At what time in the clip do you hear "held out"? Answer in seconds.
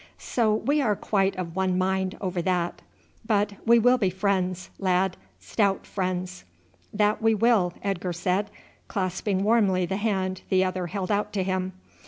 10.87-11.31